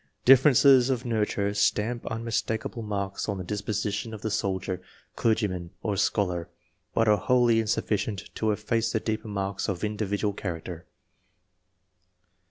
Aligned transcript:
Differences 0.25 0.89
of 0.89 1.05
nurture 1.05 1.53
stamp 1.53 2.09
un 2.09 2.23
mistakable 2.25 2.81
marks 2.81 3.29
on 3.29 3.37
the 3.37 3.43
disposition 3.43 4.15
of 4.15 4.23
the 4.23 4.31
soldier, 4.31 4.81
clergyman, 5.15 5.69
or 5.83 5.95
scholar, 5.95 6.49
but 6.95 7.07
are 7.07 7.17
wholly 7.17 7.59
in 7.59 7.67
suflficient 7.67 8.33
to 8.33 8.49
efface 8.49 8.91
the 8.93 8.99
deeper 8.99 9.27
marks 9.27 9.69
of 9.69 9.83
individual 9.83 10.33
character. 10.33 10.87